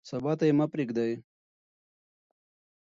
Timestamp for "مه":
0.59-0.65